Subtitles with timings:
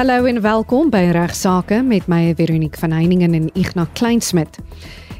[0.00, 4.56] Hallo en welkom by Regsake met my Veronique van Heiningen en Ignas Kleinsmid.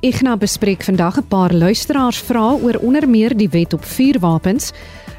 [0.00, 4.72] Ignas bespreek vandag 'n paar luisteraarsvrae oor onder meer die wet op vuurwapens,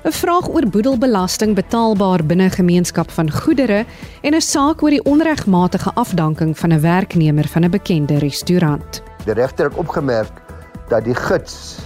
[0.04, 3.86] 'n vraag oor boedelbelasting betaalbaar binne gemeenskap van goedere
[4.22, 9.04] en 'n saak oor die onregmatige afdanking van 'n werknemer van 'n bekende restaurant.
[9.26, 10.42] Die regter het opgemerk
[10.90, 11.78] dat die gids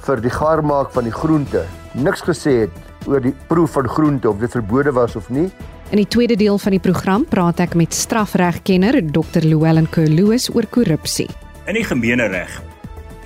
[0.00, 1.62] vir die gaarmaak van die groente
[1.92, 2.74] niks gesê het
[3.06, 5.52] oor die proef van groente of dit verbode was of nie
[5.92, 9.44] In die tweede deel van die program praat ek met strafregkenner Dr.
[9.44, 11.26] Llewellyn Kerloos oor korrupsie.
[11.68, 12.54] In die gemeenereg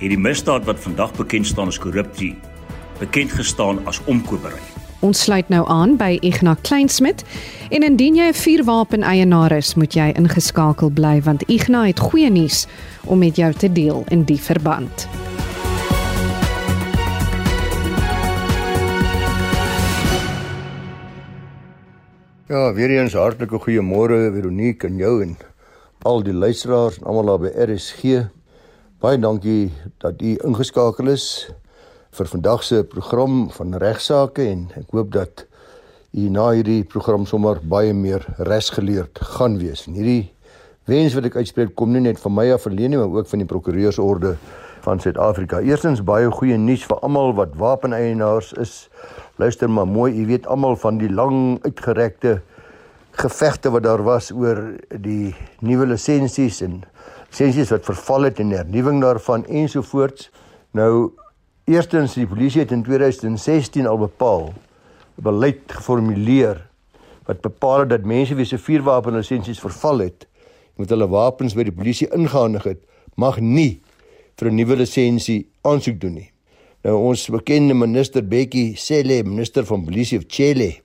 [0.01, 2.33] het die misdaad wat vandag bekend staan as korrupsie
[2.99, 4.59] bekend gestaan as omkopery.
[4.99, 7.23] Ons sluit nou aan by Ignas Kleinsmid
[7.71, 12.29] en indien jy 'n vuurwapen eienaar is, moet jy ingeskakel bly want Ignas het goeie
[12.29, 12.67] nuus
[13.05, 15.07] om met jou te deel in die verband.
[22.47, 25.33] Ja, weer eens hartlike goeiemôre Veronique en jou en
[26.07, 28.21] al die luisteraars en almal daar by RSG.
[29.03, 31.25] Baie dankie dat u ingeskakel is
[32.15, 35.43] vir vandag se program van regsaake en ek hoop dat
[36.15, 39.83] u na hierdie program sommer baie meer resgeleerd gaan wees.
[39.91, 40.31] En hierdie
[40.87, 43.43] wens wat ek uitspreek kom nie net van my af alleen nie, maar ook van
[43.43, 44.37] die prokureursorde
[44.87, 45.59] van Suid-Afrika.
[45.59, 48.75] Eerstens baie goeie nuus vir almal wat wapeneienaars is
[49.37, 52.39] Luister maar mooi, jy weet almal van die lang uitgerekte
[53.19, 54.63] gevegte wat daar was oor
[55.03, 56.79] die nuwe lisensies en
[57.29, 60.31] lisensies wat verval het en hernuwing daarvan ensovoorts.
[60.73, 61.11] Nou
[61.69, 64.49] eerstens die polisie het in 2016 al bepaal
[65.21, 66.63] beleid geformuleer
[67.29, 70.25] wat bepaal dat mense wie se vuurwapen lisensies verval het
[70.81, 72.81] met hulle wapens by die polisie ingehandig het
[73.21, 73.83] mag nie
[74.37, 76.31] vir 'n nuwe lisensie aansoek doen nie.
[76.83, 80.75] Nou ons bekende minister Bekkie Cele, minister van Polisie of Chile,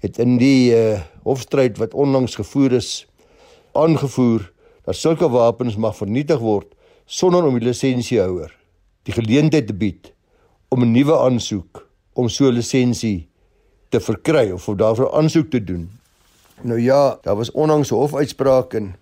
[0.00, 3.06] het in die uh, hofstryd wat onlangs gevoer is
[3.72, 4.52] aangevoer
[4.84, 6.74] dat sulke wapens mag vernietig word
[7.06, 8.52] sonder om die lisensiehouer
[9.04, 10.12] die geleentheid te bied
[10.70, 13.28] om 'n nuwe aansoek om so 'n lisensie
[13.90, 15.90] te verkry of of daarvoor aansoek te doen.
[16.62, 18.94] Nou ja, daar was onlangs 'n hofuitspraak en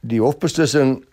[0.00, 1.04] die hofbeslissing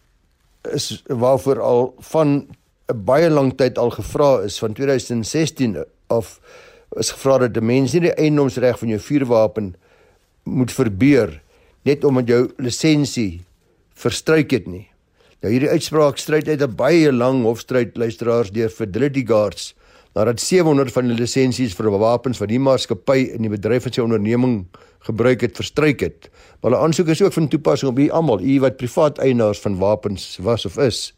[0.74, 2.48] is waarvoor al van
[2.88, 6.40] 'n baie lang tyd al gevra is van 2016 of
[6.98, 9.76] is gevra dat 'n mens nie die eiendomsreg van jou vuurwapen
[10.44, 11.42] moet verbeur
[11.82, 13.42] net omdat jou lisensie
[13.94, 14.88] verstryk het nie.
[15.42, 19.76] Nou hierdie uitspraak stryd uit 'n baie lang hofstryd luisteraars deur Fidelity Guards
[20.16, 24.04] nadat 700 van die lisensies vir wapens wat die maatskappy in die bedryf van sy
[24.04, 24.54] onderneming
[25.04, 26.30] gebruik het verstryk het.
[26.62, 29.76] Maar hulle aansoek is ook van toepassing op u almal, u wat privaat eienaars van
[29.82, 31.12] wapens was of is.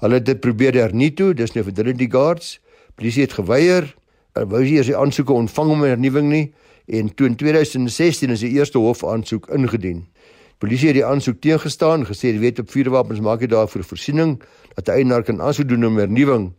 [0.00, 2.60] Hulle het dit probeer hernie toe, dis nou vir Trinity Guards.
[2.94, 3.90] Polisie het geweier.
[4.38, 6.46] Hulle wou nie eers die aansoeke ontvang om 'n hernuwing nie
[6.86, 10.06] en toe in 2016 is die eerste hofaansoek ingedien.
[10.58, 14.42] Polisie het die aansoek teengestaan, gesê die wet op vuurwapens maak dit daarvoor voorsiening
[14.74, 16.52] dat 'n eienaar kan aansoek doen om hernuwing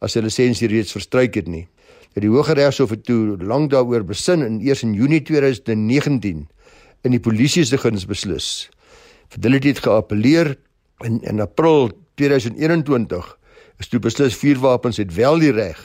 [0.00, 1.66] as sy lisensie reeds verstryk het nie.
[2.14, 6.46] Dat die Hooggeregshof het toe lank daaroor besin en eers in Junie 2019
[7.04, 8.68] in die polisie se guns beslis.
[9.32, 10.54] Fidelity het geappeleer
[11.04, 13.26] in in April 2021
[13.80, 15.80] is toe beslis vuurwapens het wel die reg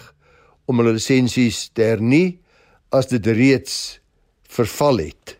[0.71, 2.39] om hulle lisensies te hernie
[2.95, 3.99] as dit reeds
[4.51, 5.35] verval het.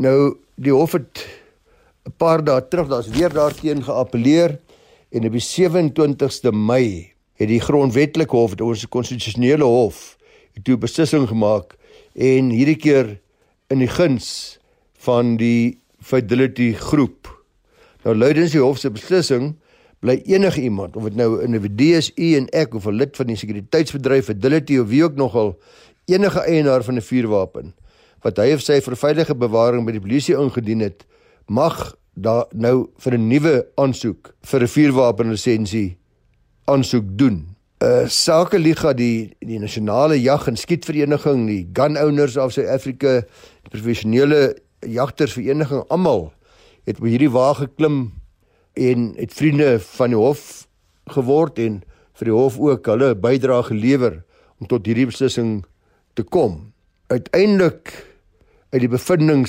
[0.00, 1.26] Nou die hof het
[2.08, 4.58] 'n paar dae terug daar's weer daarteen geappeleer
[5.12, 10.16] en op die 27ste Mei het die grondwetlike hof, ons konstitusionele hof,
[10.62, 11.76] toe beslissing gemaak
[12.18, 13.14] en hierdie keer
[13.70, 14.58] in die guns
[15.04, 17.28] van die Fidelity groep.
[18.04, 19.52] Nou luidens die hof se beslissing
[20.02, 23.16] bly enige iemand of dit nou 'n individu is, u en ek of 'n lid
[23.16, 25.58] van die sekuriteitsbedryf Fidelity of wie ook nogal
[26.06, 27.74] enige eienaar van 'n vuurwapen
[28.22, 31.06] wat hy of sy vir veilige bewaring by die polisie ingedien het,
[31.46, 35.96] mag daar nou vir 'n nuwe aansoek vir 'n vuurwapen lisensie
[36.68, 37.56] aansoek doen.
[37.78, 43.20] 'n uh, Sakeliga die die nasionale jag en skietvereniging, die Gun Owners of South Africa,
[43.62, 46.32] die professionele jagtersvereniging almal
[46.88, 48.12] het op hierdie wa geklim
[48.74, 50.66] en het vriende van die hof
[51.12, 51.80] geword en
[52.18, 54.20] vir die hof ook hulle bydrae gelewer
[54.58, 55.62] om tot hierdie beslissing
[56.18, 56.72] te kom.
[57.12, 57.92] Uiteindelik
[58.72, 59.48] uit die bevindinge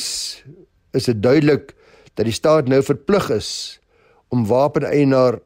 [0.94, 1.74] is dit duidelik
[2.14, 3.52] dat die staat nou verplig is
[4.30, 5.40] om wapeneienaar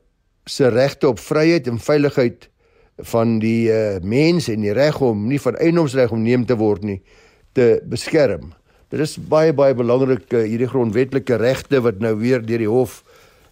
[0.45, 2.49] se regte op vryheid en veiligheid
[2.97, 6.99] van die uh, mens en die reg om nie van eiendomsreg omneem te word nie
[7.53, 8.51] te beskerm.
[8.93, 13.01] Dit is baie baie belangrik uh, hierdie grondwetlike regte wat nou weer deur die hof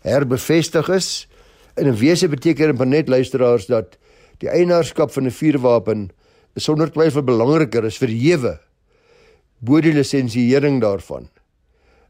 [0.05, 1.27] herbevestig is.
[1.77, 3.97] In 'n wese beteken dit net luisteraars dat
[4.37, 6.09] die eienaarskap van 'n vuurwapen
[6.55, 8.59] sonder twyfel belangriker is verhewe
[9.59, 11.29] bo die lisensiering daarvan.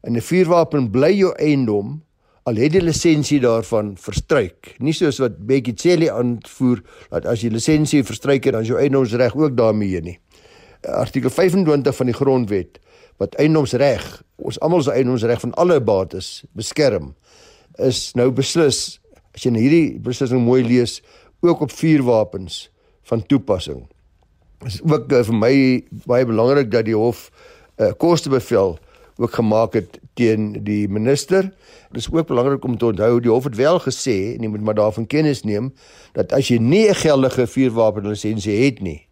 [0.03, 2.01] 'n vuurwapen bly jou eiendom
[2.43, 4.75] al het die lisensie daarvan verstryk.
[4.81, 9.35] Nie soos wat Bekkie Cele aanvoer dat as jy lisensie verstryk het, dan jou eiendomsreg
[9.37, 10.17] ook daarmee nie.
[10.81, 12.79] Artikel 25 van die grondwet
[13.21, 14.05] wat eiendomsreg,
[14.41, 17.11] ons almal se eiendomsreg van alle bates beskerm,
[17.77, 18.97] is nou beslis
[19.35, 20.99] as jy hierdie beslissing mooi lees
[21.45, 22.63] ook op vuurwapens
[23.09, 23.83] van toepassing.
[24.61, 25.53] Dit is ook uh, vir my
[26.09, 28.77] baie belangrik dat die hof 'n uh, eh, kostebevel
[29.21, 31.51] ook gemaak het teen die minister.
[31.91, 34.65] Dit is ook belangrik om te onthou die hof het wel gesê en jy moet
[34.65, 35.71] maar daarvan kennis neem
[36.17, 39.07] dat as jy nie 'n geldige vuurwapenlisensie het nie,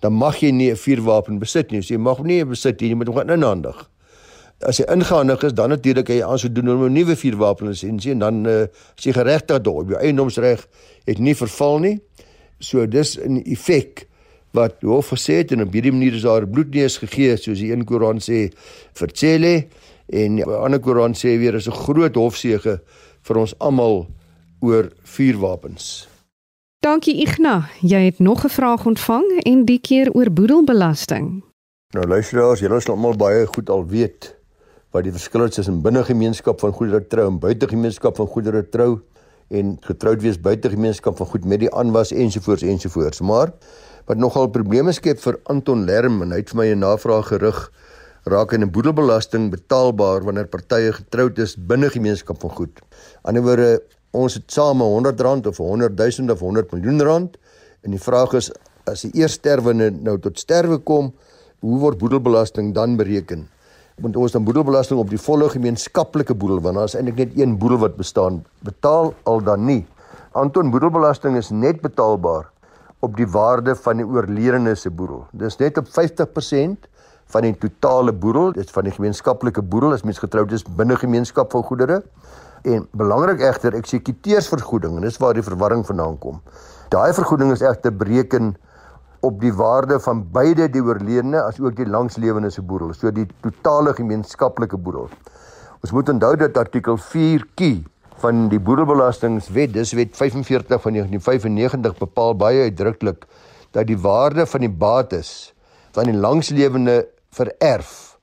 [0.00, 1.82] dan mag jy nie 'n vuurwapen besit nie.
[1.82, 3.90] So jy mag nie besit nie, jy moet hom gaan inhandig.
[4.60, 8.46] As jy ingehandig is, dan natuurlik jy aansoek doen om 'n nuwe vuurwapenlisensie en dan
[8.46, 8.60] uh,
[8.96, 10.66] as jy geregtig daarop, jou eiendomsreg
[11.04, 12.00] het nie verval nie.
[12.58, 14.06] So dis 'n effek
[14.52, 17.84] wat hof gesê het en op hierdie manier is daar bloedneus gegee soos die een
[17.88, 18.50] Koran sê
[18.98, 19.54] vir Tsele
[20.12, 22.80] en die ander Koran sê weer is 'n groot hofsege
[23.22, 24.06] vir ons almal
[24.60, 26.08] oor vuurwapens.
[26.82, 31.42] Dankie Igna, jy het nog 'n vraag ontvang en die keer oor boedelbelasting.
[31.92, 34.36] Nou luisteraars, julle sal almal baie goed al weet
[34.90, 39.00] wat die verskil is tussen binnegemeenskap van goedere trou en buitegemeenskap van goedere trou
[39.48, 43.20] en getroud wees buitegemeenskap van goed met die aanwas ensovoorts ensovoorts.
[43.20, 43.52] Maar
[44.06, 47.70] wat nogal probleme skep vir Anton Lerm en hy het vir my 'n navraag gerig
[48.24, 52.80] raak in 'n boedelbelasting betaalbaar wanneer partye getroud is binne gemeenskap van goed.
[53.24, 53.80] Aan die ander
[54.12, 57.36] ons het same R100 of 100 000 of 100 miljoen rand
[57.82, 58.52] en die vraag is
[58.86, 61.12] as die eersterwende nou tot sterwe kom,
[61.60, 63.48] hoe word boedelbelasting dan bereken?
[64.00, 67.58] Want ons dan boedelbelasting op die volle gemeenskaplike boedel want daar is eintlik net een
[67.58, 68.44] boedel wat bestaan.
[68.60, 69.86] Betaal al dan nie.
[70.32, 72.51] Anton boedelbelasting is net betaalbaar
[73.02, 75.24] op die waarde van die oorledene se boedel.
[75.34, 76.86] Dis net op 50%
[77.34, 81.50] van die totale boedel, dit van die gemeenskaplike boedel as mens getroud is binne gemeenskap
[81.50, 82.02] van goedere.
[82.62, 86.38] En belangrik egter eksekuteursvergoeding en dis waar die verwarring vandaan kom.
[86.94, 88.52] Daai vergoeding is egter bereken
[89.26, 93.26] op die waarde van beide die oorledene as ook die langslewende se boedel, so die
[93.42, 95.10] totale gemeenskaplike boedel.
[95.82, 97.80] Ons moet onthou dat artikel 4 kie
[98.22, 103.26] van die boedelbelastingwet, dis wet 45 van 1995 bepaal baie uitdruklik
[103.74, 105.52] dat die waarde van die bates
[105.96, 107.02] van die langslewende
[107.34, 108.18] vererf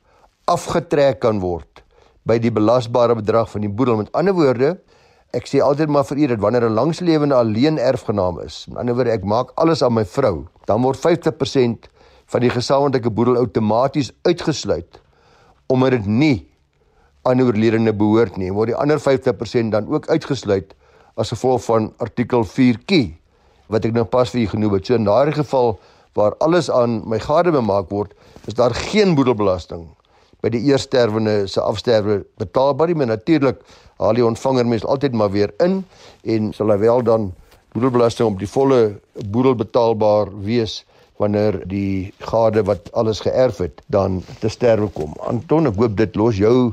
[0.50, 1.84] afgetrek kan word
[2.30, 4.00] by die belasbare bedrag van die boedel.
[4.02, 4.76] Met ander woorde,
[5.36, 8.96] ek sê altyd maar vir u dat wanneer 'n langslewende alleen erfgenaam is, met ander
[8.96, 11.90] woorde ek maak alles aan my vrou, dan word 50%
[12.26, 15.02] van die gesamentlike boedel outomaties uitgesluit
[15.68, 16.49] omdat dit nie
[17.30, 20.74] aan die oorledene behoort nie, word die ander 50% dan ook uitgesluit
[21.20, 23.06] as gevolg van artikel 4Q
[23.70, 24.90] wat ek nou pas vir u genoem het.
[24.90, 25.76] So in daardie geval
[26.18, 28.16] waar alles aan my gade bemaak word,
[28.50, 29.86] is daar geen boedelbelasting
[30.42, 33.60] by die eersterwende se afsterwe betaalbaar nie, maar natuurlik
[34.00, 35.82] haal die ontvanger mens altyd maar weer in
[36.24, 37.30] en sal hy wel dan
[37.76, 38.80] boedelbelasting op die volle
[39.30, 40.80] boedel betaalbaar wees
[41.20, 45.14] wanneer die gade wat alles geërf het dan te sterwe kom.
[45.28, 46.72] Anton, ek hoop dit los jou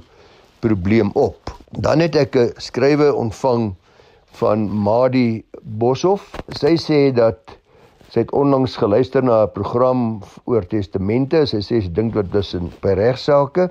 [0.67, 1.55] probleem op.
[1.71, 3.75] Dan het ek 'n skrywe ontvang
[4.41, 6.35] van Madi Boshoff.
[6.49, 7.39] Sy sê dat
[8.11, 11.47] sy het onlangs geluister na 'n program oor testamente.
[11.47, 13.71] Sy sê sy dink dat dis in by regsaake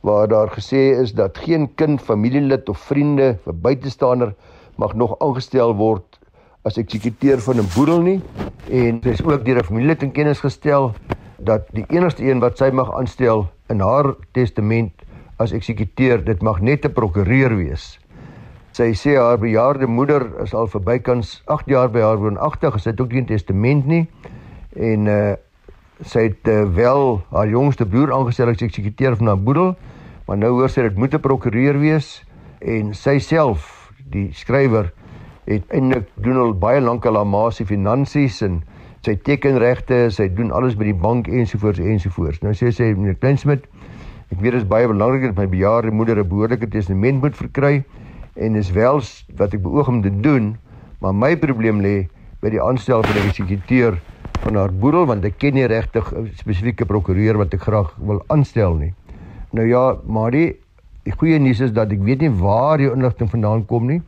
[0.00, 4.34] waar daar gesê is dat geen kind, familielid of vriende vir buitestander
[4.76, 6.18] mag nog aangestel word
[6.62, 8.20] as eksekuteur van 'n boedel nie
[8.70, 10.92] en sy is ook deur 'n familielid in kennis gestel
[11.38, 14.92] dat die enigste een wat sy mag aanstel in haar testament
[15.40, 17.98] as eksekuteur, dit mag net 'n prokureur wees.
[18.72, 23.00] Sy sê haar bejaarde moeder is al verbykans 8 jaar by haar woonagtig, sy het
[23.00, 24.08] ook nie 'n testament nie
[24.76, 25.36] en uh
[26.00, 29.74] sy het uh, wel haar jongste broer aangestel as eksekuteur van haar boedel,
[30.26, 32.24] maar nou hoor sy dit moet 'n prokureur wees
[32.60, 34.92] en sy self, die skrywer,
[35.44, 38.62] het eintlik doen al baie lank al haar ma se finansies en
[39.04, 42.40] sy tekenregte, sy doen alles by die bank ensovoorts ensovoorts.
[42.42, 43.64] Nou sê sy meneer Kleinsmid,
[44.30, 47.82] Ek weet dit is baie belangrik dat my bejaarde moeder 'n behoorlike testament moet verkry
[48.36, 49.00] en dis wel
[49.36, 50.56] wat ek beoog om te doen,
[51.00, 52.08] maar my probleem lê
[52.40, 53.98] by die aanstel van 'n eksekuteur
[54.44, 58.22] van haar boedel want ek ken nie regtig 'n spesifieke prokureur wat ek graag wil
[58.28, 58.94] aanstel nie.
[59.52, 60.56] Nou ja, maar die,
[61.02, 64.02] die goeie nuus is dat ek weet nie waar die inligting vandaan kom nie,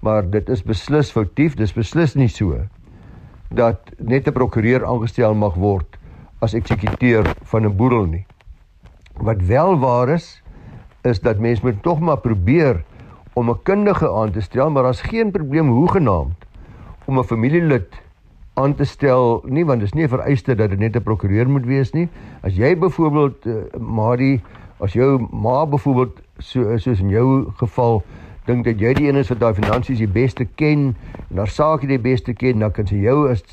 [0.00, 2.60] maar dit is beslis foutief, dis beslis nie so
[3.50, 5.98] dat net 'n prokureur aangestel mag word
[6.40, 8.26] as eksekuteur van 'n boedel nie.
[9.22, 10.42] Wat wel waar is,
[11.06, 12.82] is dat mens moet tog maar probeer
[13.32, 16.46] om 'n kundige aan te stel, maar daar's geen probleem hoegenaamd
[17.04, 18.02] om 'n familielid
[18.54, 21.64] aan te stel nie want dit is nie vereiste dat dit net 'n prokureur moet
[21.64, 22.08] wees nie.
[22.40, 24.42] As jy byvoorbeeld uh, Marie
[24.82, 27.26] As jou ma byvoorbeeld so soos in jou
[27.60, 28.00] geval
[28.48, 30.88] dink dat jy die een is wat daai finansies die beste ken
[31.30, 33.44] en haar saak die beste ken, dan kan sy jou as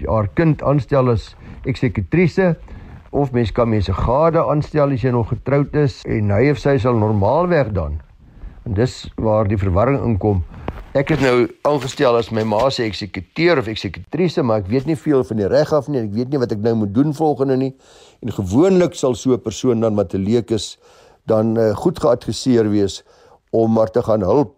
[0.00, 1.34] haar kind aanstel as
[1.68, 2.54] eksekutrise
[3.12, 6.78] of mens kan mense gade aanstel as jy nog getroud is en hy of sy
[6.80, 7.98] sal normaalweg dan.
[8.64, 10.40] En dis waar die verwarring inkom.
[10.96, 14.96] Ek is nou aangestel as my ma se eksekuteur of eksekutrise, maar ek weet nie
[14.96, 16.00] veel van die reg af nie.
[16.04, 17.70] Ek weet nie wat ek nou moet doen volgende nie.
[18.24, 20.78] En gewoonlik sal so 'n persoon dan wat 'n leek is
[21.26, 23.02] dan uh, goed geadviseer wees
[23.50, 24.56] om maar te gaan hulp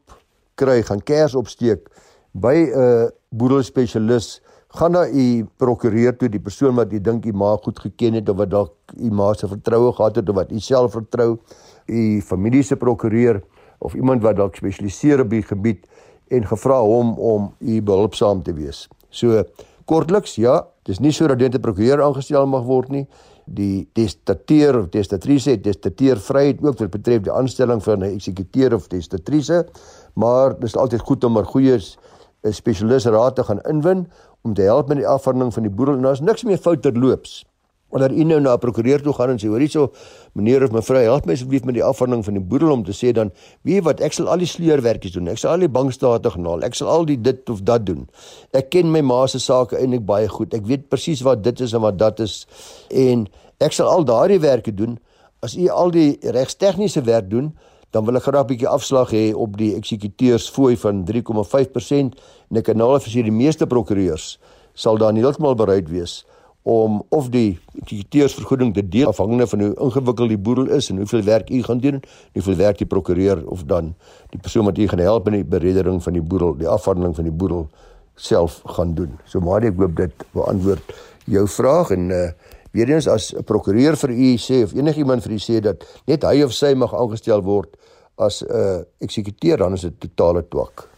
[0.54, 1.90] kry, gaan kers opsteek
[2.32, 4.40] by 'n uh, boedelspesialis
[4.74, 8.28] gaan na u prokureur toe die persoon wat u dink u ma goed geken het
[8.28, 11.36] of wat dalk u ma se vertroue gehad het of wat u self vertrou
[11.86, 13.42] u familie se prokureur
[13.78, 15.86] of iemand wat dalk spesialiseer op die gebied
[16.28, 18.88] en gevra hom om u behulpsaam te wees.
[19.10, 19.44] So
[19.86, 23.06] kortliks ja, dis nie so dat dit 'n prokureur aangestel mag word nie.
[23.46, 28.74] Die testateur of testatrice het testateur vryheid ook wat betref die aanstelling van 'n eksekuteur
[28.74, 29.66] of testatrice,
[30.14, 31.78] maar dis altyd goed om 'n goeie
[32.44, 34.06] 'n spesialis raad te gaan inwin
[34.42, 37.44] om te help met die afhandeling van die boedel en daar's niks meer fout terloops.
[37.88, 39.92] Wanneer u nou na 'n prokureur toe gaan en sê hoor hierso
[40.34, 43.12] meneer of mevrou help my asseblief met die afhandeling van die boedel om te sê
[43.12, 43.30] dan
[43.62, 45.28] wie wat ek sal al die sleurwerkies doen.
[45.28, 46.62] Ek sal al die bankstate gaan haal.
[46.62, 48.08] Ek sal al die dit of dat doen.
[48.52, 50.54] Ek ken my ma se sake eintlik baie goed.
[50.54, 52.46] Ek weet presies wat dit is en wat dat is
[52.90, 53.28] en
[53.60, 54.98] ek sal al daardie werke doen
[55.40, 57.54] as u al die regstegniese werk doen
[57.94, 62.18] dan wil ek graag 'n bietjie afslag hê op die eksekuteursfooi van 3,5%
[62.50, 64.38] en ek kan nou al vir die meeste prokureurs
[64.74, 66.24] sal dan heeltemal bereid wees
[66.64, 71.22] om of die eksekuteursvergoeding te deel afhangende van hoe ingewikkeld die boedel is en hoeveel
[71.22, 72.00] werk u gaan doen,
[72.32, 73.94] hoeveel werk die prokureur of dan
[74.32, 77.28] die persoon wat u gaan help in die bereddering van die boedel, die afhandeling van
[77.28, 77.68] die boedel
[78.16, 79.18] self gaan doen.
[79.28, 80.94] So maar ek hoop dit beantwoord
[81.28, 82.26] jou vraag en uh
[82.74, 86.22] weer eens as 'n prokureur vir u sê of enigiemand vir u sê dat net
[86.22, 87.76] hy of sy mag aangestel word
[88.18, 90.88] as 'n uh, eksekuteur dan is dit totale twak.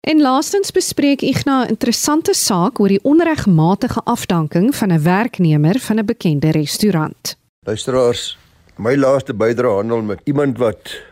[0.00, 5.98] En laastens bespreek ek 'n interessante saak oor die onregmatige afdanking van 'n werknemer van
[5.98, 7.36] 'n bekende restaurant.
[7.66, 8.38] Luisteraars,
[8.76, 11.02] my laaste bydrae handel met iemand wat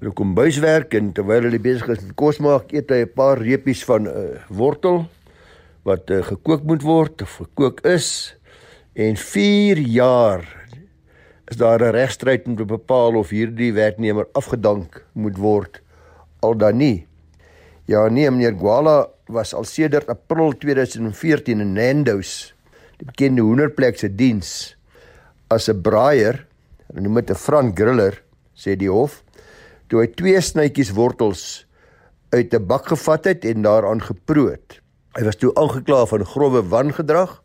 [0.00, 3.12] in 'n kombuis werk en terwyl hy besig is met kos maak, eet hy 'n
[3.14, 5.06] paar reepies van 'n uh, wortel
[5.82, 8.36] wat uh, gekook moet word of gekook is
[8.96, 10.44] en 4 jaar
[11.44, 15.82] is daar 'n regstryd om te bepaal of hierdie werknemer afgedank moet word
[16.40, 17.06] al dan nie.
[17.84, 22.54] Ja nee, meneer Gwala was al sedert April 2014 in Nando's,
[22.96, 24.76] die bekende hoenderplek se diens
[25.48, 26.46] as 'n braaier,
[26.86, 28.22] hulle noem dit 'n front griller,
[28.54, 29.22] sê die hof,
[29.88, 31.66] toe hy twee snytjies wortels
[32.30, 34.80] uit 'n bak gevat het en daaraan geproot.
[35.14, 37.42] Hy was toe aangekla van grove wangedrag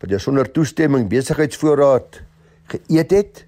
[0.00, 2.22] wat hy sonder toestemming besigheidsvoorraad
[2.72, 3.44] geëet het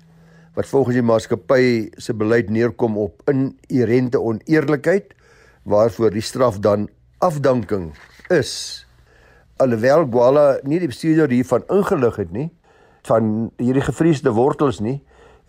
[0.57, 1.65] wat volgens die maatskappy
[1.97, 5.15] se beleid neerkom op inherente oneerlikheid
[5.65, 6.89] waarvoor die straf dan
[7.25, 7.93] afdanking
[8.29, 8.85] is.
[9.63, 12.51] Alhoewel Gwala nie die bestuurder hiervan ingelig het nie
[13.09, 15.01] van hierdie gevriesde wortels nie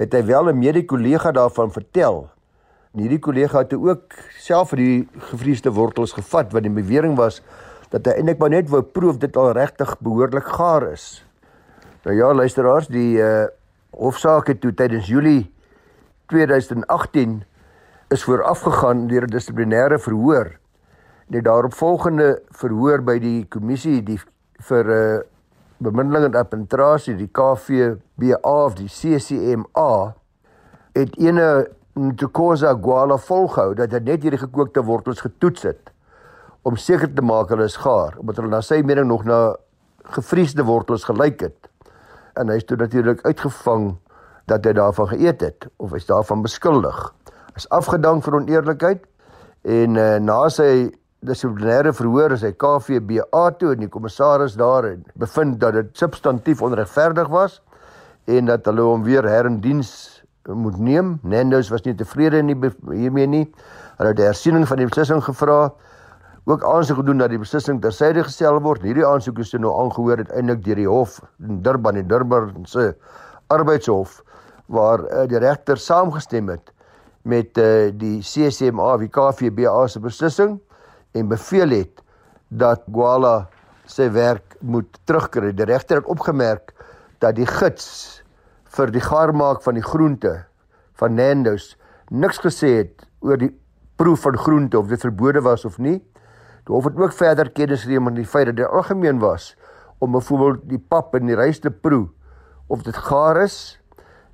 [0.01, 2.29] het hy wel 'n mede-kollega daarvan vertel.
[2.93, 7.41] En hierdie kollega het ook self vir die gevriesde wortels gevat wat die bewering was
[7.93, 11.07] dat hy eintlik maar net wou proef dit al regtig behoorlik gaar is
[12.03, 13.45] nou ja luisteraars die uh,
[13.93, 15.53] hofsaak het toe tydens Julie
[16.33, 17.43] 2018
[18.13, 20.57] is voorafgegaan deur 'n dissiplinêre verhoor.
[21.27, 24.19] Net daarop volgende verhoor by die kommissie die
[24.69, 25.21] vir uh, eh,
[25.77, 30.13] bemiddeling en arbitrasie die KVBA of die CCMA
[30.93, 35.92] het ene Ntokoza Gwala volgehou dat hy net hierdie gekookte wortels getoets het
[36.63, 39.55] om seker te maak hulle is gaar omdat hulle na sy mening nog na
[40.15, 41.69] gevriesde wortels gelyk het
[42.39, 43.91] en hy is toe natuurlik uitgevang
[44.51, 46.97] dat hy daarvan geëet het of is daarvan beskuldig.
[47.55, 49.05] Is afgedank vir oneerlikheid
[49.63, 50.89] en uh, na sy
[51.23, 56.63] dissiplinêre verhoor is hy KVBA toe en die kommissaris daar en bevind dat dit substantief
[56.65, 57.61] onregverdig was
[58.27, 59.93] en dat hulle hom weer herindiens
[60.43, 61.15] moet neem.
[61.23, 62.57] Nando's was nie tevrede nie
[62.91, 63.45] hiermee nie.
[63.97, 65.71] Hulle het 'n hersiening van die beslissing gevra
[66.45, 68.83] ook aansoek gedoen dat die beslissing tersyde gestel word.
[68.83, 72.91] Hierdie aansoek is nou aangehoor uiteindelik deur die hof in Durban, die Durban se
[73.53, 74.21] arbeidshof
[74.71, 76.71] waar uh, die regter saamgestem het
[77.23, 80.57] met uh, die CCMA wie KVBA se beslissing
[81.15, 82.03] en beveel het
[82.49, 83.47] dat Gwala
[83.87, 85.53] sy werk moet terugkry.
[85.55, 86.73] Die regter het opgemerk
[87.23, 88.21] dat die gids
[88.75, 90.41] vir die gaarmaak van die groente
[90.99, 91.73] van Nando's
[92.11, 93.51] niks gesê het oor die
[93.99, 96.01] proef van groente of dit verbode was of nie.
[96.63, 99.53] Die hof het ook verder kennis geneem van die feit dat dit algemeen was
[99.99, 102.07] om byvoorbeeld die pap en die rys te proe
[102.67, 103.79] of dit gaar is.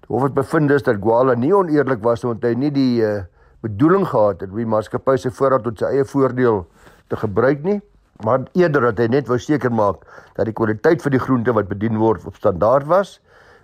[0.09, 3.21] Hof het bevind is dat Gwala nie oneerlik was omdat hy nie die uh,
[3.61, 6.63] bedoeling gehad het om die maatskappy se voorraad tot sy eie voordeel
[7.09, 7.77] te gebruik nie,
[8.25, 10.05] maar eerder dat hy net wou seker maak
[10.37, 13.19] dat die kwaliteit van die groente wat bedien word op standaard was.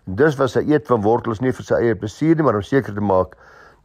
[0.06, 2.66] En dis was sy eet van wortels nie vir sy eie plesier nie, maar om
[2.66, 3.34] seker te maak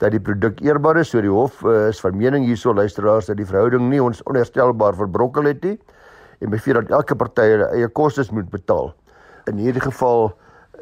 [0.01, 1.13] dat die produk eerbaar is.
[1.13, 4.97] So die hof uh, is van mening hierso luisteraars dat die verhouding nie ons onherstelbaar
[4.97, 5.77] verbrokkel het nie
[6.41, 8.95] en beviel dat elke party hulle eie kostes moet betaal.
[9.51, 10.31] In hierdie geval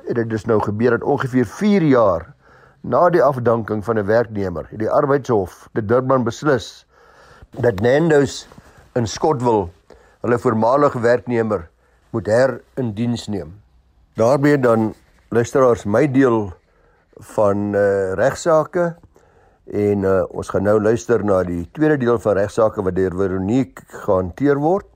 [0.07, 2.29] het dit dus nou gebeur dat ongeveer 4 jaar
[2.87, 6.87] na die afdanking van 'n werknemer die arbeidshof die Durban beslis
[7.51, 8.47] dat Nando's
[8.95, 9.69] in Skotwil
[10.23, 11.69] hulle voormalige werknemer
[12.11, 13.53] moet her in diens neem.
[14.15, 14.95] Daarbey dan
[15.29, 16.53] luisteraars my deel
[17.37, 18.97] van uh, regsaake
[19.69, 23.85] en uh, ons gaan nou luister na die tweede deel van regsaake wat deur Veronique
[24.05, 24.87] gehanteer word.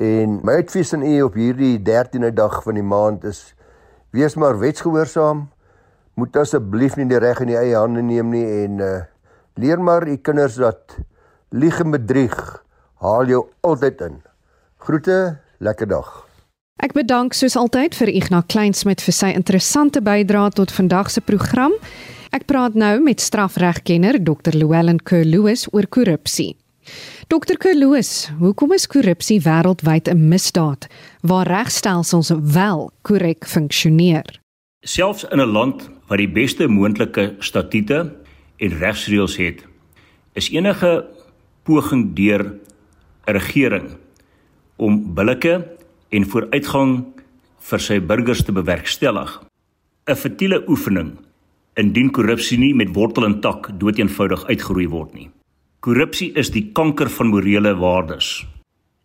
[0.00, 3.54] En my advies aan u op hierdie 13de dag van die maand is
[4.16, 5.48] wees maar wetsgehoorsaam.
[6.14, 8.94] Moet asseblief nie die reg in die eie hande neem nie en uh,
[9.60, 10.96] leer maar u kinders dat
[11.50, 12.38] lieg en bedrieg
[13.02, 14.16] haal jou altyd in.
[14.78, 16.08] Groete, lekker dag.
[16.78, 21.74] Ek bedank soos altyd vir Ignas Kleinsmid vir sy interessante bydrae tot vandag se program.
[22.28, 24.52] Ek praat nou met strafregkenner Dr.
[24.52, 26.58] Llewellyn Kerr-Lewis oor korrupsie.
[27.32, 27.56] Dr.
[27.56, 30.88] Kerr-Lewis, hoekom is korrupsie wêreldwyd 'n misdaad
[31.22, 34.40] waar regstelsels wel korrek funksioneer?
[34.84, 38.12] Selfs in 'n land wat die beste moontlike statute
[38.56, 39.64] en regsreëls het,
[40.34, 41.04] is enige
[41.64, 42.44] poging deur
[43.26, 43.96] 'n regering
[44.76, 45.66] om billike
[46.10, 47.04] en vooruitgang
[47.58, 49.42] vir sy burgers te bewerkstellig.
[50.06, 51.27] 'n Vertiele oefening
[51.78, 55.28] indien korrupsie nie met wortel en tak doeteenvoudig uitgeroei word nie.
[55.80, 58.42] Korrupsie is die kanker van morele waardes.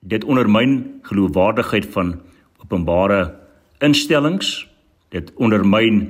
[0.01, 2.15] Dit ondermyn geloofwaardigheid van
[2.63, 3.35] openbare
[3.83, 4.65] instellings,
[5.13, 6.07] dit ondermyn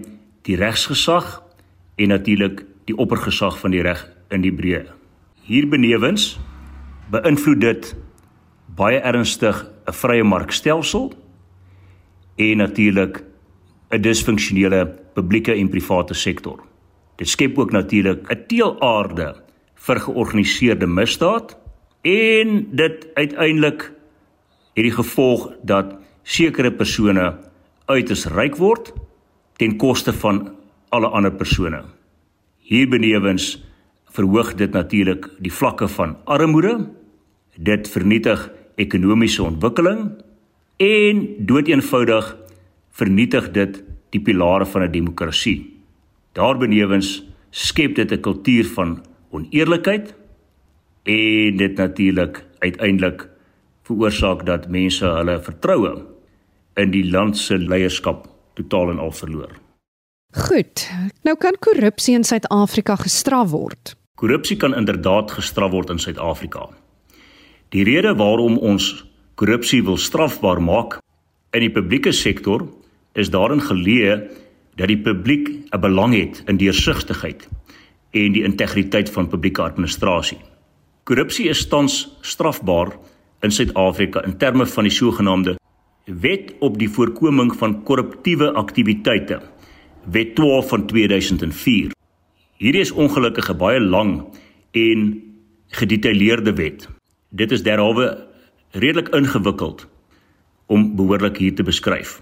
[0.47, 1.41] die regsgesag
[1.99, 4.87] en natuurlik die oppergesag van die reg in die breë.
[5.43, 6.37] Hierbenewens
[7.11, 7.93] beïnvloed dit
[8.75, 11.11] baie ernstig 'n vrye markstelsel
[12.37, 13.23] en natuurlik
[13.91, 16.63] 'n disfunksionele publieke en private sektor.
[17.15, 19.35] Dit skep ook natuurlik 'n teelaarde
[19.75, 21.57] vir georganiseerde misdaad
[22.01, 23.91] en dit uiteindelik
[24.73, 27.37] het die gevolg dat sekere persone
[27.85, 28.93] uiters ryk word
[29.57, 30.55] ten koste van
[30.89, 31.83] alle ander persone.
[32.59, 33.63] Hierbenewens
[34.13, 36.89] verhoog dit natuurlik die vlakke van armoede.
[37.57, 40.11] Dit vernietig ekonomiese ontwikkeling
[40.77, 42.35] en doeteenvoudig
[42.91, 45.59] vernietig dit die pilare van 'n demokrasie.
[46.33, 50.15] Daarbenewens skep dit 'n kultuur van oneerlikheid
[51.03, 53.29] en dit natuurlik uiteindelik
[53.83, 56.05] veroorsaak dat mense hulle vertroue
[56.75, 59.51] in die land se leierskap totaal en al verloor.
[60.33, 60.89] Goed.
[61.23, 63.95] Nou kan korrupsie in Suid-Afrika gestraf word.
[64.15, 66.69] Korrupsie kan inderdaad gestraf word in Suid-Afrika.
[67.69, 70.97] Die rede waarom ons korrupsie wil strafbaar maak
[71.51, 72.65] in die publieke sektor
[73.13, 74.15] is daarin geleë
[74.75, 77.47] dat die publiek 'n belang het in deursigtigheid
[78.11, 80.37] en die integriteit van publieke administrasie.
[81.03, 82.93] Korrupsie is tans strafbaar
[83.41, 85.57] in Suid-Afrika in terme van die sogenaamde
[86.05, 89.41] Wet op die voorkoming van korruptiewe aktiwiteite,
[90.03, 91.91] Wet 12 van 2004.
[92.57, 94.25] Hierdie is ongelukkig 'n baie lang
[94.71, 95.23] en
[95.67, 96.89] gedetailleerde wet.
[97.29, 98.27] Dit is derhalwe
[98.71, 99.87] redelik ingewikkeld
[100.65, 102.21] om behoorlik hier te beskryf.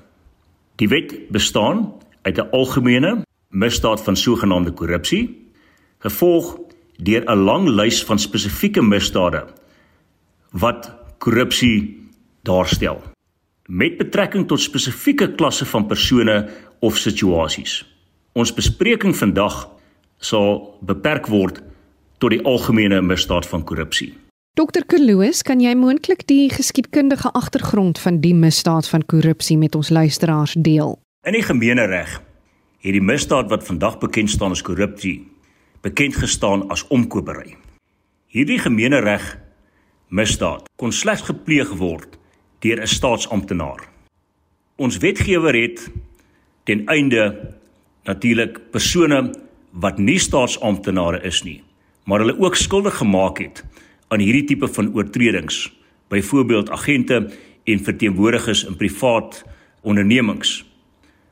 [0.75, 5.51] Die wet bestaan uit 'n algemene misdaad van sogenaamde korrupsie,
[5.99, 6.57] gevolg
[6.97, 9.47] deur 'n lang lys van spesifieke misdade
[10.51, 12.09] wat korrupsie
[12.43, 13.01] daarstel
[13.71, 17.85] met betrekking tot spesifieke klasse van persone of situasies.
[18.33, 19.69] Ons bespreking vandag
[20.17, 21.61] sal beperk word
[22.17, 24.13] tot die algemene misdaad van korrupsie.
[24.59, 24.83] Dr.
[24.83, 30.57] Kloos, kan jy moontlik die geskiedkundige agtergrond van die misdaad van korrupsie met ons luisteraars
[30.59, 30.97] deel?
[31.23, 32.17] In die gemeenereg
[32.83, 35.21] het die misdaad wat vandag bekend staan as korrupsie
[35.87, 37.55] bekend gestaan as omkopery.
[38.27, 39.37] Hierdie gemeenereg
[40.11, 42.19] misdaad kon slegs gepleeg word
[42.59, 43.87] deur 'n staatsamptenaar.
[44.75, 45.87] Ons wetgewer het
[46.67, 47.55] ten einde
[48.03, 49.31] natuurlik persone
[49.71, 51.63] wat nie staatsamptenare is nie,
[52.03, 53.63] maar hulle ook skuldig gemaak het
[54.11, 55.69] aan hierdie tipe van oortredings,
[56.11, 57.21] byvoorbeeld agente
[57.63, 59.43] en verteenwoordigers in privaat
[59.87, 60.65] ondernemings,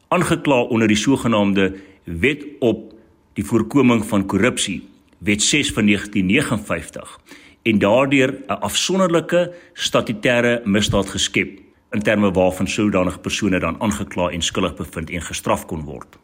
[0.07, 2.93] aangekla onder die sogenaamde Wet op
[3.35, 4.79] die voorkoming van korrupsie,
[5.19, 7.19] Wet 6 van 1959,
[7.63, 11.59] en daardeur 'n afsonderlike statutêre misdaad geskep
[11.91, 16.17] in terme waarvan sodanige persone dan aangekla en skuldig bevind en gestraf kon word.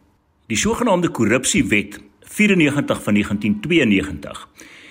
[0.47, 4.47] Die sogenaamde korrupsiewet 94 van 1992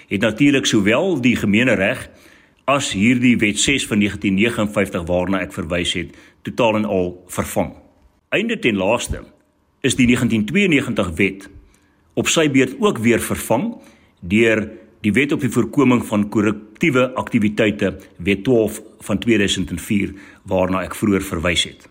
[0.09, 2.09] het natuurlik sowel die gemeenereg
[2.65, 7.75] as hierdie wet 6 van 1959 waarna ek verwys het totaal en al vervang.
[8.29, 9.23] Einde ten laaste
[9.81, 11.49] is die 1992 wet
[12.15, 13.75] op sy beurt ook weer vervang
[14.21, 14.65] deur
[15.05, 20.15] die wet op die voorkoming van korruptiewe aktiwiteite wet 12 van 2004
[20.49, 21.89] waarna ek vroeër verwys het.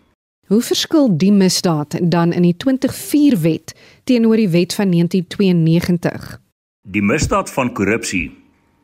[0.50, 6.43] Hoe verskil die misdaad dan in die 2004 wet teenoor die wet van 1992?
[6.84, 8.34] Die misdaad van korrupsie,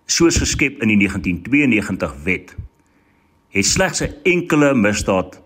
[0.07, 2.53] soos geskep in die 1992 wet,
[3.51, 5.41] het slegs 'n enkele misdaad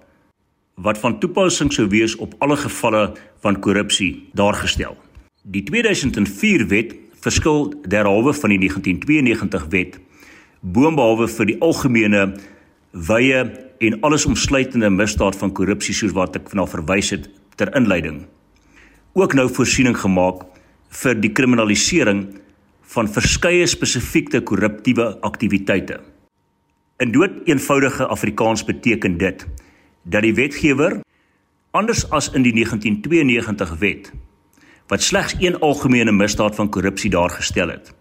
[0.75, 4.97] wat van toepassing sou wees op alle gevalle van korrupsie daargestel.
[5.41, 9.99] Die 2004 wet verskil derhalwe van die 1992 wet,
[10.61, 12.37] boonbehalwe vir die algemene
[12.91, 18.25] wye en allesomsluitende misdaad van korrupsie soos wat ek vanaal verwys het ter inleiding.
[19.13, 20.45] Ook nou voorsiening gemaak
[20.89, 22.42] vir die kriminalisering
[22.93, 25.97] van verskeie spesifieke korruptiewe aktiwiteite.
[27.01, 29.47] In dood eenvoudige Afrikaans beteken dit
[30.03, 30.99] dat die wetgewer
[31.71, 34.11] anders as in die 1992 wet
[34.91, 37.93] wat slegs een algemene misdaad van korrupsie daargestel het.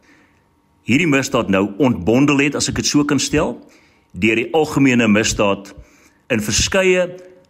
[0.83, 3.55] Hierdie misdaad nou ontbondel het as ek dit so kan stel
[4.13, 5.73] deur die algemene misdaad
[6.29, 7.07] in verskeie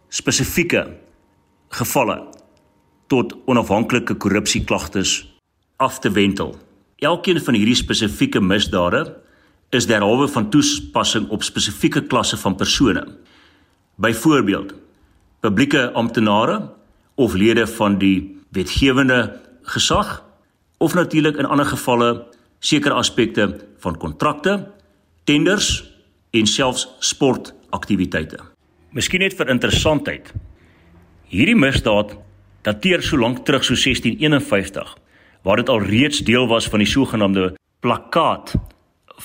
[0.07, 0.85] spesifieke
[1.75, 2.21] gevalle
[3.11, 5.17] tot onafhanklike korrupsieklagtes
[5.81, 6.55] af te wendel.
[7.03, 9.01] Elkeen van hierdie spesifieke misdade
[9.75, 13.03] is derhalwe van toepassing op spesifieke klasse van persone.
[13.99, 14.71] Byvoorbeeld,
[15.43, 16.61] publieke amptenare
[17.15, 19.41] of lede van die wetgewende
[19.75, 20.23] gesag
[20.77, 22.09] of natuurlik in ander gevalle
[22.59, 23.49] sekere aspekte
[23.83, 24.55] van kontrakte,
[25.27, 25.83] tenders
[26.31, 28.39] en selfs sportaktiwiteite.
[28.95, 30.31] Miskien net vir interessantheid.
[31.27, 32.15] Hierdie misdaad
[32.63, 35.02] dateer so lank terug so 1651
[35.43, 38.55] waar dit al reeds deel was van die sogenaamde plakkaat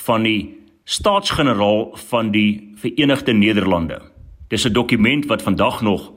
[0.05, 4.01] van die staatsgeneraal van die Verenigde Nederlande.
[4.47, 6.11] Dis 'n dokument wat vandag nog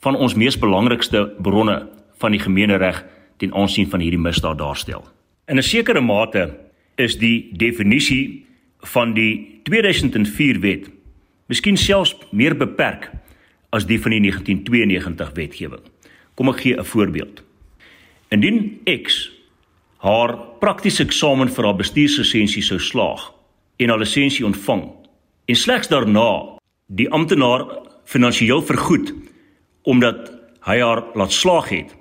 [0.00, 3.04] van ons mees belangrikste bronne van die gemeenereg
[3.36, 5.04] ten aansien van hierdie misdaad daarstel.
[5.46, 6.56] In 'n sekere mate
[6.94, 8.46] is die definisie
[8.78, 10.90] van die 2004 wet
[11.46, 13.10] miskien selfs meer beperk
[13.70, 15.82] as die van die 1992 wetgewing.
[16.34, 17.42] Kom ek gee 'n voorbeeld.
[18.28, 19.37] Indien X
[20.04, 23.30] haar praktiese eksamen vir haar bestuurslisensie sou slaag
[23.78, 24.84] en haar lisensie ontvang.
[25.48, 27.66] En slegs daarna die amptenaar
[28.08, 29.14] finansiëel vergoed
[29.82, 30.28] omdat
[30.68, 31.94] hy haar laat slaag het.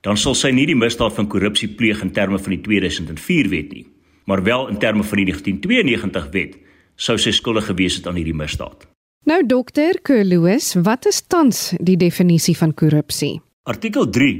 [0.00, 3.72] Dan sal sy nie die misdaad van korrupsie pleeg in terme van die 2004 wet
[3.76, 3.86] nie
[4.30, 6.58] maar wel in terme van die 1992 wet
[6.94, 8.86] sou sy skuldig gewees het aan hierdie misdaad.
[9.26, 13.40] Nou dokter Kerloos wat is tans die definisie van korrupsie?
[13.68, 14.30] Artikel 3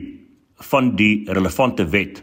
[0.70, 2.22] van die relevante wet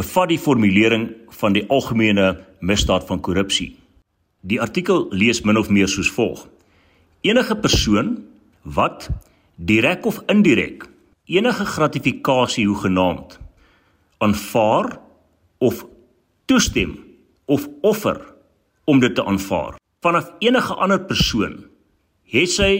[0.00, 1.10] bevat die formulering
[1.40, 3.74] van die algemene misdaad van korrupsie.
[4.40, 6.46] Die artikel lees min of meer soos volg:
[7.20, 8.16] Enige persoon
[8.62, 9.10] wat
[9.56, 10.86] direk of indirek
[11.30, 13.38] enige gratifikasie hoegenaamd
[14.18, 14.98] aanvaar
[15.58, 15.84] of
[16.44, 16.96] toestem
[17.44, 18.20] of offer
[18.84, 21.58] om dit te aanvaar vanaf enige ander persoon
[22.34, 22.72] het sy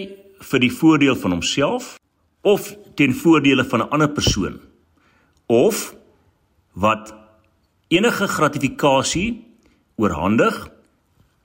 [0.50, 1.94] vir die voordeel van homself
[2.42, 4.60] of ten voordele van 'n ander persoon
[5.46, 5.94] of
[6.72, 7.14] wat
[7.88, 9.44] enige gratifikasie
[9.96, 10.68] oorhandig,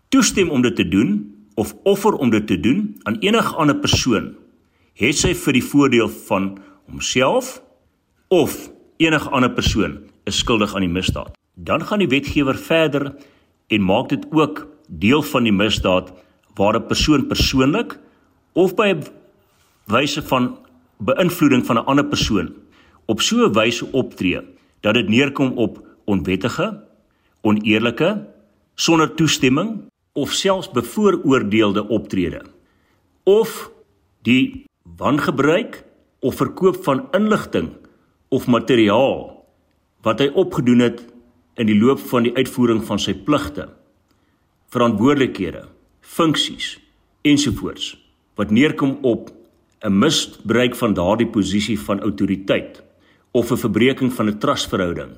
[0.09, 4.35] toestem om dit te doen of offer om dit te doen aan enige ander persoon,
[4.93, 6.55] het sy vir die voordeel van
[6.91, 7.61] homself
[8.27, 11.33] of enige ander persoon is skuldig aan die misdaad.
[11.55, 13.15] Dan gaan die wetgewer verder
[13.67, 16.13] en maak dit ook deel van die misdaad
[16.55, 17.99] waar 'n persoon persoonlik
[18.53, 18.95] of by
[19.85, 20.57] wyse van
[20.97, 22.53] beïnvloeding van 'n ander persoon
[23.05, 24.41] op so 'n wyse optree
[24.85, 26.69] dat dit neerkom op onwettige,
[27.41, 28.11] oneerlike,
[28.75, 32.41] sonder toestemming of selfs bevooroordeelde optrede
[33.23, 33.71] of
[34.21, 34.65] die
[34.97, 35.83] wangebruik
[36.19, 37.71] of verkoop van inligting
[38.29, 39.33] of materiaal
[40.05, 41.01] wat hy opgedoen het
[41.57, 43.67] in die loop van die uitvoering van sy pligte
[44.75, 45.65] verantwoordelikhede
[46.01, 46.75] funksies
[47.25, 47.95] ensovoorts
[48.37, 49.33] wat neerkom op
[49.81, 52.84] 'n misbruik van daardie posisie van autoriteit
[53.35, 55.11] of 'n verbreeking van 'n trustverhouding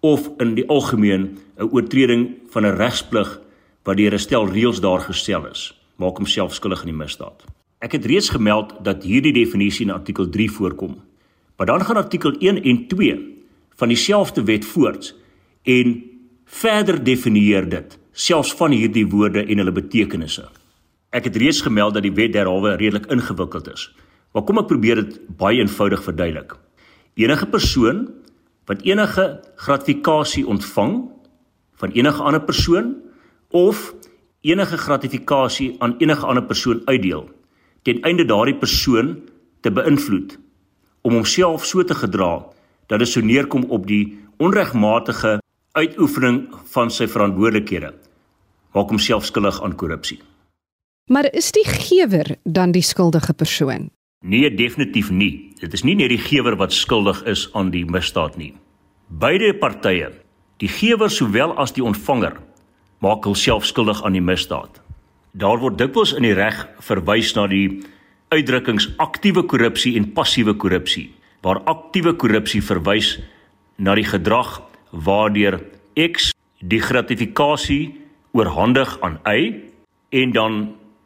[0.00, 3.40] of in die algemeen 'n oortreding van 'n regsplig
[3.84, 7.44] wat deur 'n stel reëls daar gestel is, maak homself skuldig aan die misdaad.
[7.78, 11.02] Ek het reeds gemeld dat hierdie definisie in artikel 3 voorkom.
[11.56, 13.44] Maar dan gaan artikel 1 en 2
[13.76, 15.14] van dieselfde wet voort
[15.62, 16.02] en
[16.44, 20.48] verder definieer dit selfs van hierdie woorde en hulle betekenisse.
[21.10, 23.94] Ek het reeds gemeld dat die wet derhalwe redelik ingewikkeld is.
[24.32, 26.63] Maar kom ek probeer dit baie eenvoudig verduidelik.
[27.14, 28.08] Enige persoon
[28.64, 31.10] wat enige gratifikasie ontvang
[31.74, 32.94] van enige ander persoon
[33.50, 33.94] of
[34.40, 37.28] enige gratifikasie aan enige ander persoon uitdeel
[37.82, 39.22] ten einde daardie persoon
[39.60, 40.38] te beïnvloed
[41.00, 42.46] om homself so te gedra
[42.86, 45.38] dat dit so neerkom op die onregmatige
[45.72, 47.92] uitoefening van sy verantwoordelikhede
[48.74, 50.18] maak homself skuldig aan korrupsie.
[51.10, 53.90] Maar is die gewer dan die skuldige persoon?
[54.24, 55.52] Nee, definitief nie.
[55.60, 58.54] Dit is nie net die gewer wat skuldig is aan die misdaad nie.
[59.12, 60.14] Beide partye,
[60.64, 62.38] die gewer sowel as die ontvanger,
[63.04, 64.80] maak hulself skuldig aan die misdaad.
[65.36, 66.56] Daar word dikwels in die reg
[66.86, 67.82] verwys na die
[68.32, 71.10] uitdrukkings aktiewe korrupsie en passiewe korrupsie,
[71.44, 73.18] waar aktiewe korrupsie verwys
[73.76, 74.56] na die gedrag
[75.04, 75.60] waardeur
[76.00, 76.32] X
[76.64, 77.92] die gratifikasie
[78.32, 79.52] oorhandig aan Y
[80.16, 80.60] en dan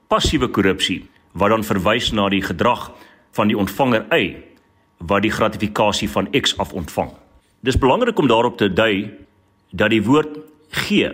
[0.07, 1.03] passiewe korrupsie
[1.39, 2.93] wat dan verwys na die gedrag
[3.39, 4.37] van die ontvanger Y
[5.07, 7.13] wat die gratifikasie van X af ontvang.
[7.63, 9.15] Dis belangrik om daarop te dui
[9.71, 10.39] dat die woord
[10.75, 11.13] gee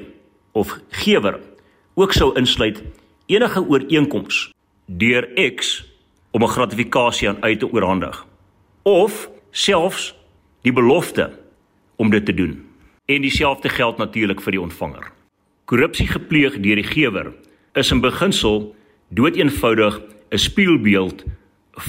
[0.52, 1.40] of gewer
[1.94, 2.82] ook sou insluit
[3.26, 4.50] enige ooreenkoms
[4.86, 5.84] deur X
[6.32, 8.26] om 'n gratifikasie aan Y te oorhandig
[8.82, 10.14] of selfs
[10.62, 11.30] die belofte
[11.96, 12.64] om dit te doen.
[13.06, 15.12] En dieselfde geld natuurlik vir die ontvanger.
[15.64, 17.32] Korrupsie gepleeg deur die gewer
[17.72, 18.74] is in beginsel
[19.08, 21.24] doeteenvoudig 'n spieelbeeld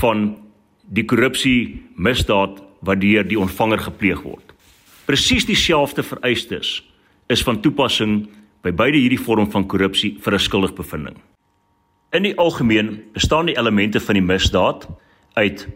[0.01, 0.37] van
[0.81, 4.53] die korrupsie misdaad wat deur die ontvanger gepleeg word.
[5.05, 6.83] Presies dieselfde vereistes
[7.27, 8.27] is van toepassing
[8.65, 11.17] by beide hierdie vorm van korrupsie vir 'n skuldigbevinding.
[12.11, 14.87] In die algemeen bestaan die elemente van die misdaad
[15.33, 15.67] uit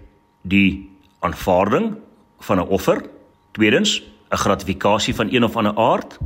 [0.43, 1.98] die aanvaarding
[2.39, 3.10] van 'n offer,
[3.52, 6.17] tweedens 'n gratifikasie van een of ander aard,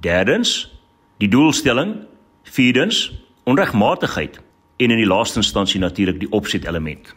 [0.00, 0.72] derdens
[1.18, 2.06] die doelstelling,
[2.42, 3.12] vierdens
[3.44, 4.40] onregmatigheid
[4.76, 7.14] en in die laaste instansie natuurlik die opset element.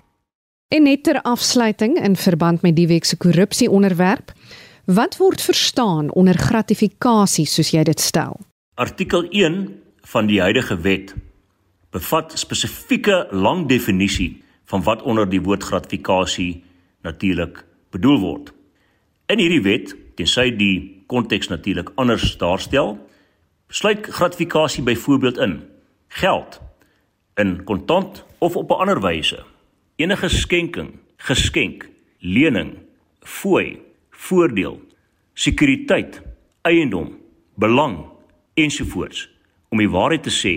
[0.76, 4.34] En net ter afsluiting in verband met die week se korrupsie onderwerp,
[4.86, 8.36] wat word verstaan onder gratifikasie soos jy dit stel?
[8.76, 9.56] Artikel 1
[10.12, 11.14] van die huidige wet
[11.96, 16.64] bevat spesifieke lang definisie van wat onder die woord gratifikasie
[17.08, 17.64] natuurlik
[17.96, 18.52] bedoel word.
[19.32, 22.98] In hierdie wet, tensy die konteks natuurlik anders daarstel,
[23.72, 25.62] sluit gratifikasie byvoorbeeld in
[26.20, 26.60] geld
[27.40, 29.55] in kontant of op 'n ander wyse
[29.96, 32.74] enige skenking, geskenk, lening,
[33.22, 33.80] fooi,
[34.12, 34.80] voordeel,
[35.34, 36.22] sekuriteit,
[36.62, 37.14] eiendom,
[37.56, 38.02] belang
[38.54, 39.30] ensovoorts.
[39.70, 40.56] Om die waarheid te sê,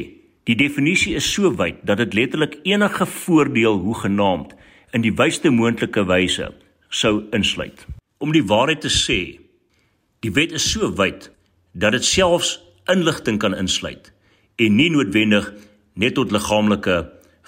[0.48, 4.55] die definisie is so wyd dat dit letterlik enige voordeel hoegenaamd
[4.96, 6.51] in die wysste moontlike wyse
[6.88, 7.87] sou insluit.
[8.18, 9.20] Om die waarheid te sê,
[10.24, 11.31] die wet is so wyd
[11.79, 12.57] dat dit selfs
[12.90, 14.11] inligting kan insluit
[14.59, 15.53] en nie noodwendig
[15.94, 16.96] net tot liggaamlike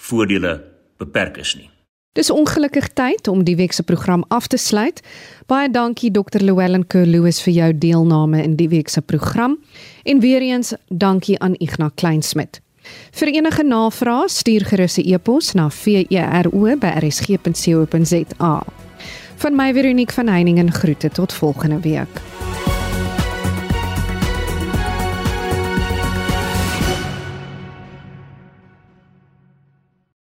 [0.07, 0.55] voordele
[1.01, 1.67] beperk is nie.
[2.11, 4.99] Dis ongelukkig tyd om die week se program af te sluit.
[5.47, 6.43] Baie dankie Dr.
[6.43, 9.55] Llewellyn Kerloos vir jou deelname in die week se program
[10.03, 12.59] en weer eens dankie aan Ignas Kleinsmid.
[13.15, 18.63] Vir enige navrae stuur gerus 'n e-pos na vero@rsg.co.za.
[19.35, 22.21] Van my Veronique van Heiningen groete tot volgende week.